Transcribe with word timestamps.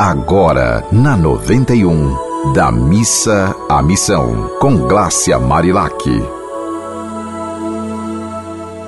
agora 0.00 0.82
na 0.90 1.14
91 1.14 2.54
da 2.54 2.72
missa 2.72 3.54
à 3.68 3.82
missão 3.82 4.50
com 4.58 4.74
Glácia 4.88 5.38
Marilac. 5.38 5.92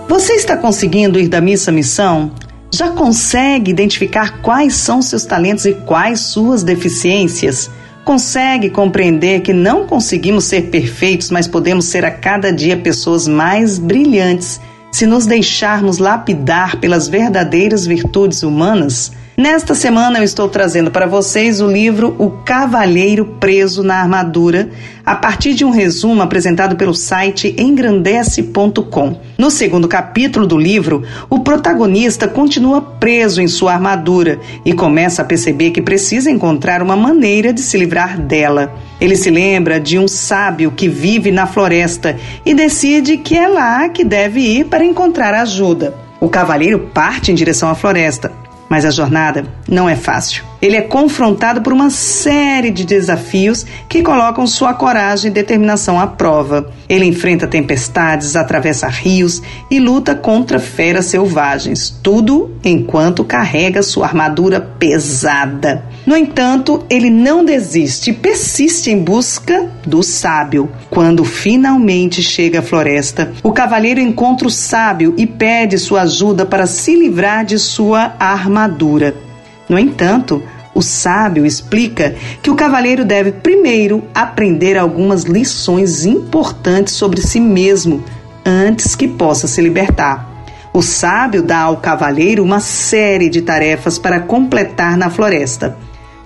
Você 0.09 0.33
está 0.33 0.57
conseguindo 0.57 1.21
ir 1.21 1.29
da 1.29 1.39
missa 1.39 1.71
à 1.71 1.75
missão? 1.75 2.33
Já 2.73 2.93
consegue 2.93 3.71
identificar 3.71 4.41
quais 4.41 4.75
são 4.75 5.03
seus 5.03 5.27
talentos 5.27 5.67
e 5.67 5.75
quais 5.75 6.21
suas 6.21 6.63
deficiências? 6.63 7.71
Consegue 8.07 8.71
compreender 8.71 9.43
que 9.43 9.53
não 9.53 9.87
conseguimos 9.87 10.45
ser 10.45 10.71
perfeitos, 10.71 11.31
mas 11.31 11.47
podemos 11.47 11.85
ser 11.85 12.07
a 12.07 12.11
cada 12.11 12.51
dia 12.51 12.79
pessoas 12.79 13.29
mais 13.29 13.79
brilhantes 13.79 14.59
se 14.91 15.05
nos 15.05 15.27
deixarmos 15.27 15.99
lapidar 15.99 16.77
pelas 16.77 17.07
verdadeiras 17.07 17.85
virtudes 17.85 18.43
humanas? 18.43 19.13
Nesta 19.35 19.75
semana 19.75 20.19
eu 20.19 20.25
estou 20.25 20.47
trazendo 20.47 20.91
para 20.91 21.07
vocês 21.07 21.63
o 21.63 21.67
livro 21.67 22.15
O 22.19 22.31
Cavalheiro 22.45 23.25
Preso 23.41 23.83
na 23.83 23.95
Armadura, 23.95 24.69
a 25.07 25.17
partir 25.17 25.55
de 25.55 25.65
um 25.65 25.71
resumo 25.71 26.21
apresentado 26.21 26.77
pelo 26.77 26.95
site 26.95 27.55
engrandece.com. 27.57 29.19
No 29.39 29.51
segundo 29.51 29.89
capítulo 29.89 30.47
do 30.47 30.59
livro, 30.59 31.03
o 31.31 31.41
protagonista 31.41 32.29
continua 32.29 32.83
preso 32.83 33.41
em 33.41 33.49
sua 33.49 33.73
armadura 33.73 34.39
e 34.67 34.75
começa 34.75 35.23
a 35.23 35.25
perceber 35.25 35.71
que 35.71 35.81
precisa 35.81 36.31
encontrar 36.31 36.83
uma 36.83 36.95
maneira 36.95 37.55
de 37.55 37.63
se 37.63 37.79
livrar 37.79 38.21
dela. 38.21 38.75
Ele 39.01 39.17
se 39.17 39.31
lembra 39.31 39.81
de 39.81 39.99
um 39.99 40.07
sábio 40.07 40.71
que 40.73 40.89
vive 40.89 41.33
na 41.33 41.47
floresta 41.47 42.19
e 42.45 42.53
decide 42.53 43.17
que 43.17 43.39
é 43.39 43.49
lá 43.49 43.89
que 43.89 44.05
deve 44.05 44.41
ir 44.41 44.67
para 44.67 44.85
encontrar 44.85 45.33
ajuda. 45.33 45.95
O 46.21 46.29
cavaleiro 46.29 46.91
parte 46.93 47.33
em 47.33 47.35
direção 47.35 47.69
à 47.71 47.75
floresta, 47.75 48.42
mas 48.73 48.87
a 48.87 48.91
jornada 48.91 49.45
não 49.69 49.87
é 49.87 49.95
fácil. 49.95 50.43
Ele 50.63 50.77
é 50.77 50.81
confrontado 50.81 51.61
por 51.61 51.73
uma 51.73 51.91
série 51.91 52.71
de 52.71 52.85
desafios 52.85 53.67
que 53.89 54.01
colocam 54.01 54.47
sua 54.47 54.73
coragem 54.73 55.29
e 55.29 55.35
determinação 55.35 55.99
à 55.99 56.07
prova. 56.07 56.71
Ele 56.89 57.05
enfrenta 57.05 57.49
tempestades, 57.49 58.37
atravessa 58.37 58.87
rios 58.87 59.43
e 59.69 59.81
luta 59.81 60.15
contra 60.15 60.61
feras 60.61 61.07
selvagens, 61.07 61.91
tudo 62.01 62.53
enquanto 62.63 63.25
carrega 63.25 63.83
sua 63.83 64.07
armadura 64.07 64.61
pesada. 64.61 65.85
No 66.07 66.17
entanto, 66.17 66.85
ele 66.89 67.11
não 67.11 67.45
desiste 67.45 68.11
e 68.11 68.15
persiste 68.15 68.89
em 68.89 69.03
busca 69.03 69.69
do 69.85 70.01
sábio. 70.01 70.71
Quando 70.89 71.25
finalmente 71.25 72.23
chega 72.23 72.61
à 72.61 72.63
floresta, 72.63 73.33
o 73.43 73.51
cavaleiro 73.51 73.99
encontra 73.99 74.47
o 74.47 74.51
sábio 74.51 75.13
e 75.17 75.27
pede 75.27 75.77
sua 75.77 76.03
ajuda 76.03 76.47
para 76.47 76.69
se 76.69 76.95
livrar 76.95 77.45
de 77.45 77.59
sua 77.59 78.15
armadura. 78.21 79.32
No 79.69 79.79
entanto, 79.79 80.43
o 80.75 80.81
sábio 80.81 81.45
explica 81.45 82.15
que 82.43 82.51
o 82.51 82.55
cavaleiro 82.55 83.05
deve 83.05 83.33
primeiro 83.33 84.03
aprender 84.15 84.79
algumas 84.79 85.25
lições 85.25 86.05
importantes 86.07 86.95
sobre 86.95 87.21
si 87.21 87.41
mesmo 87.41 88.03
antes 88.45 88.95
que 88.95 89.07
possa 89.07 89.47
se 89.47 89.61
libertar. 89.61 90.31
O 90.73 90.81
sábio 90.81 91.43
dá 91.43 91.61
ao 91.61 91.77
cavaleiro 91.77 92.43
uma 92.43 92.59
série 92.59 93.29
de 93.29 93.43
tarefas 93.43 93.99
para 93.99 94.21
completar 94.21 94.97
na 94.97 95.11
floresta. 95.11 95.77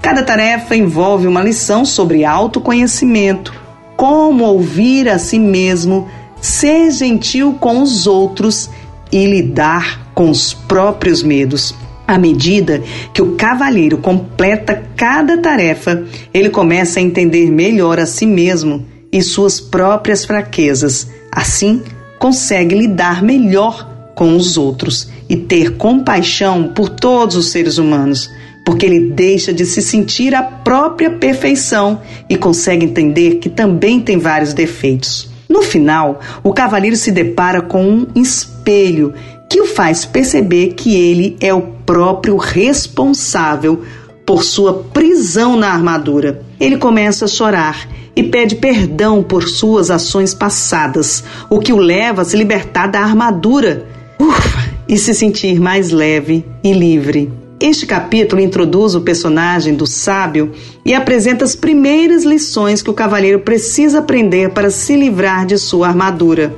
Cada 0.00 0.23
tarefa 0.23 0.77
envolve 0.77 1.27
uma 1.27 1.43
lição 1.43 1.84
sobre 1.84 2.25
autoconhecimento, 2.25 3.53
como 3.97 4.45
ouvir 4.45 5.09
a 5.09 5.19
si 5.19 5.39
mesmo, 5.39 6.06
ser 6.41 6.93
gentil 6.93 7.56
com 7.59 7.83
os 7.83 8.06
outros 8.06 8.71
e 9.11 9.27
lidar 9.27 10.06
com 10.15 10.31
os 10.31 10.55
próprios 10.55 11.25
medos. 11.25 11.75
À 12.07 12.19
medida 12.19 12.83
que 13.12 13.21
o 13.21 13.33
cavalheiro 13.37 13.99
completa 13.99 14.83
cada 14.97 15.39
tarefa, 15.39 16.05
ele 16.33 16.51
começa 16.51 17.01
a 17.01 17.03
entender 17.03 17.51
melhor 17.51 17.99
a 17.99 18.07
si 18.07 18.27
mesmo 18.27 18.87
e 19.12 19.23
suas 19.23 19.61
próprias 19.61 20.25
fraquezas. 20.25 21.09
Assim, 21.33 21.83
consegue 22.19 22.75
lidar 22.75 23.22
melhor 23.22 24.12
com 24.15 24.37
os 24.37 24.56
outros 24.56 25.09
e 25.28 25.37
ter 25.37 25.77
compaixão 25.77 26.69
por 26.69 26.89
todos 26.89 27.37
os 27.37 27.50
seres 27.50 27.77
humanos 27.77 28.31
porque 28.67 28.84
ele 28.84 29.11
deixa 29.11 29.53
de 29.53 29.65
se 29.65 29.81
sentir 29.81 30.34
a 30.34 30.43
própria 30.43 31.09
perfeição 31.09 32.00
e 32.28 32.37
consegue 32.37 32.84
entender 32.84 33.37
que 33.37 33.49
também 33.49 34.00
tem 34.00 34.19
vários 34.19 34.53
defeitos. 34.53 35.31
No 35.49 35.62
final, 35.62 36.19
o 36.43 36.53
cavaleiro 36.53 36.97
se 36.97 37.12
depara 37.12 37.62
com 37.62 37.84
um 37.84 38.06
espelho 38.17 39.15
que 39.49 39.61
o 39.61 39.67
faz 39.67 40.05
perceber 40.05 40.75
que 40.75 40.95
ele 40.95 41.37
é 41.41 41.53
o 41.55 41.62
próprio 41.62 42.37
responsável 42.37 43.83
por 44.25 44.43
sua 44.43 44.75
prisão 44.93 45.57
na 45.57 45.69
armadura. 45.69 46.43
Ele 46.59 46.77
começa 46.77 47.27
a 47.27 47.29
chorar 47.29 47.89
e 48.15 48.23
pede 48.23 48.56
perdão 48.56 49.23
por 49.23 49.47
suas 49.47 49.91
ações 49.91 50.35
passadas, 50.35 51.23
o 51.49 51.61
que 51.61 51.73
o 51.73 51.77
leva 51.77 52.23
a 52.23 52.25
se 52.25 52.37
libertar 52.37 52.89
da 52.89 53.01
armadura 53.01 53.87
Ufa, 54.19 54.71
e 54.89 54.97
se 54.97 55.12
sentir 55.12 55.61
mais 55.61 55.91
leve 55.91 56.45
e 56.65 56.73
livre. 56.73 57.31
Este 57.61 57.87
capítulo 57.87 58.41
introduz 58.41 58.95
o 58.95 59.01
personagem 59.01 59.75
do 59.75 59.87
sábio 59.87 60.53
e 60.85 60.95
apresenta 60.95 61.45
as 61.45 61.55
primeiras 61.55 62.25
lições 62.25 62.83
que 62.83 62.91
o 62.91 62.95
cavaleiro 62.95 63.41
precisa 63.41 64.01
aprender 64.01 64.51
para 64.51 64.71
se 64.71 64.97
livrar 64.97 65.47
de 65.47 65.56
sua 65.56 65.89
armadura. 65.89 66.55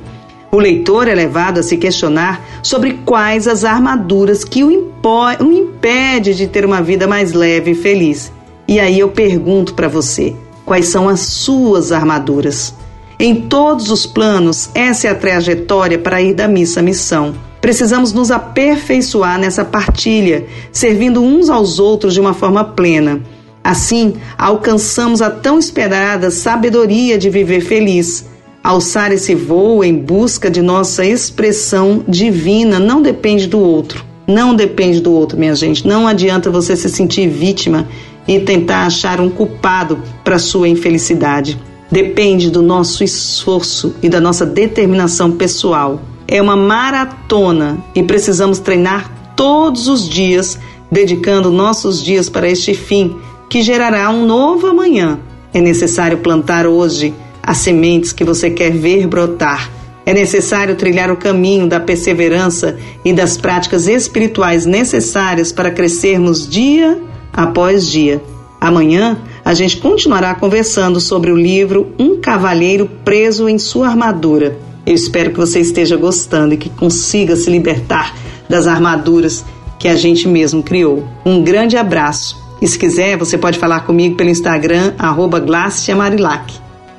O 0.51 0.57
leitor 0.57 1.07
é 1.07 1.13
levado 1.13 1.59
a 1.59 1.63
se 1.63 1.77
questionar 1.77 2.43
sobre 2.63 2.99
quais 3.05 3.47
as 3.47 3.63
armaduras 3.63 4.43
que 4.43 4.63
o, 4.63 4.69
o 4.69 5.51
impede 5.51 6.33
de 6.33 6.47
ter 6.47 6.65
uma 6.65 6.81
vida 6.81 7.07
mais 7.07 7.33
leve 7.33 7.71
e 7.71 7.75
feliz. 7.75 8.31
E 8.67 8.79
aí 8.79 8.99
eu 8.99 9.09
pergunto 9.09 9.75
para 9.75 9.87
você, 9.87 10.35
quais 10.65 10.87
são 10.87 11.07
as 11.07 11.19
suas 11.19 11.91
armaduras? 11.91 12.73
Em 13.19 13.41
todos 13.41 13.91
os 13.91 14.07
planos, 14.07 14.69
essa 14.73 15.07
é 15.07 15.11
a 15.11 15.15
trajetória 15.15 15.99
para 15.99 16.21
ir 16.21 16.33
da 16.33 16.47
missa 16.47 16.79
à 16.79 16.83
missão. 16.83 17.35
Precisamos 17.61 18.11
nos 18.11 18.31
aperfeiçoar 18.31 19.37
nessa 19.37 19.63
partilha, 19.63 20.47
servindo 20.71 21.21
uns 21.21 21.49
aos 21.49 21.77
outros 21.77 22.13
de 22.13 22.21
uma 22.21 22.33
forma 22.33 22.63
plena. 22.63 23.21
Assim, 23.63 24.15
alcançamos 24.37 25.21
a 25.21 25.29
tão 25.29 25.59
esperada 25.59 26.31
sabedoria 26.31 27.19
de 27.19 27.29
viver 27.29 27.61
feliz. 27.61 28.25
Alçar 28.69 29.11
esse 29.11 29.33
voo 29.33 29.83
em 29.83 29.97
busca 29.97 30.47
de 30.47 30.61
nossa 30.61 31.03
expressão 31.03 32.03
divina 32.07 32.77
não 32.77 33.01
depende 33.01 33.47
do 33.47 33.59
outro. 33.59 34.05
Não 34.27 34.53
depende 34.53 35.01
do 35.01 35.11
outro, 35.11 35.39
minha 35.39 35.55
gente. 35.55 35.87
Não 35.87 36.07
adianta 36.07 36.51
você 36.51 36.75
se 36.75 36.87
sentir 36.87 37.27
vítima 37.27 37.87
e 38.27 38.39
tentar 38.39 38.85
achar 38.85 39.19
um 39.19 39.27
culpado 39.27 39.99
para 40.23 40.37
sua 40.37 40.69
infelicidade. 40.69 41.59
Depende 41.89 42.51
do 42.51 42.61
nosso 42.61 43.03
esforço 43.03 43.95
e 44.03 44.07
da 44.07 44.21
nossa 44.21 44.45
determinação 44.45 45.31
pessoal 45.31 45.99
é 46.27 46.39
uma 46.39 46.55
maratona 46.55 47.83
e 47.95 48.03
precisamos 48.03 48.59
treinar 48.59 49.33
todos 49.35 49.87
os 49.87 50.07
dias, 50.07 50.59
dedicando 50.91 51.49
nossos 51.49 52.03
dias 52.03 52.29
para 52.29 52.47
este 52.47 52.75
fim, 52.75 53.15
que 53.49 53.63
gerará 53.63 54.11
um 54.11 54.27
novo 54.27 54.67
amanhã. 54.67 55.19
É 55.51 55.59
necessário 55.59 56.19
plantar 56.19 56.67
hoje 56.67 57.15
as 57.49 57.57
sementes 57.57 58.13
que 58.13 58.23
você 58.23 58.51
quer 58.51 58.69
ver 58.69 59.07
brotar. 59.07 59.71
É 60.05 60.13
necessário 60.13 60.75
trilhar 60.75 61.11
o 61.11 61.17
caminho 61.17 61.67
da 61.67 61.79
perseverança 61.79 62.77
e 63.03 63.11
das 63.11 63.37
práticas 63.37 63.87
espirituais 63.87 64.67
necessárias 64.67 65.51
para 65.51 65.71
crescermos 65.71 66.47
dia 66.47 67.01
após 67.33 67.87
dia. 67.87 68.21
Amanhã 68.61 69.17
a 69.43 69.55
gente 69.55 69.77
continuará 69.77 70.35
conversando 70.35 71.01
sobre 71.01 71.31
o 71.31 71.35
livro 71.35 71.91
Um 71.97 72.21
Cavalheiro 72.21 72.87
Preso 73.03 73.49
em 73.49 73.57
Sua 73.57 73.87
Armadura. 73.87 74.55
Eu 74.85 74.93
espero 74.93 75.31
que 75.31 75.39
você 75.39 75.59
esteja 75.59 75.97
gostando 75.97 76.53
e 76.53 76.57
que 76.57 76.69
consiga 76.69 77.35
se 77.35 77.49
libertar 77.49 78.15
das 78.47 78.67
armaduras 78.67 79.43
que 79.79 79.87
a 79.87 79.95
gente 79.95 80.27
mesmo 80.27 80.61
criou. 80.61 81.03
Um 81.25 81.41
grande 81.41 81.77
abraço. 81.77 82.37
E 82.61 82.67
se 82.67 82.77
quiser, 82.77 83.17
você 83.17 83.39
pode 83.39 83.57
falar 83.57 83.79
comigo 83.87 84.15
pelo 84.15 84.29
Instagram, 84.29 84.93
arroba 84.99 85.39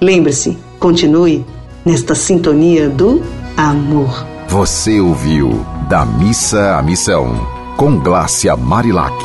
Lembre-se, 0.00 0.56
continue 0.79 1.44
nesta 1.85 2.14
sintonia 2.14 2.88
do 2.88 3.23
amor. 3.55 4.26
Você 4.49 4.99
ouviu 4.99 5.64
Da 5.91 6.06
Missa 6.06 6.79
à 6.79 6.82
Missão, 6.82 7.47
com 7.76 7.99
Glácia 7.99 8.56
Marilac. 8.56 9.23